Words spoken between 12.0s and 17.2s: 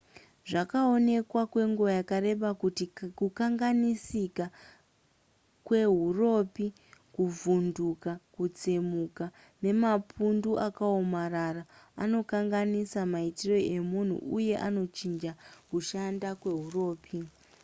anokanganisa maitiro emunhu uye anochinja kushanda kweuropi